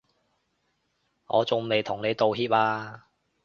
[1.27, 3.05] 我仲未同你道歉啊